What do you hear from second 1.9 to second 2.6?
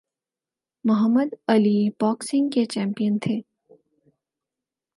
boxing